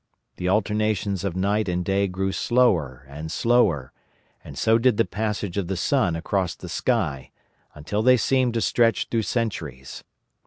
The 0.37 0.49
alternations 0.49 1.23
of 1.23 1.35
night 1.35 1.69
and 1.69 1.85
day 1.85 2.07
grew 2.07 2.31
slower 2.31 3.05
and 3.07 3.31
slower, 3.31 3.93
and 4.43 4.57
so 4.57 4.79
did 4.79 4.97
the 4.97 5.05
passage 5.05 5.57
of 5.59 5.67
the 5.67 5.77
sun 5.77 6.15
across 6.15 6.55
the 6.55 6.69
sky, 6.69 7.29
until 7.75 8.01
they 8.01 8.17
seemed 8.17 8.55
to 8.55 8.61
stretch 8.61 9.09
through 9.11 9.21
centuries. 9.21 10.03